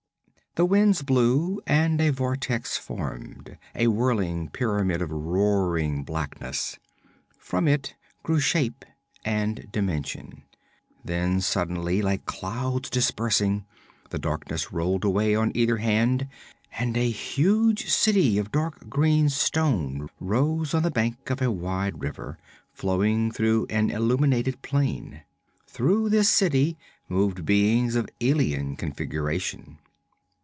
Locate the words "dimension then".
9.71-11.39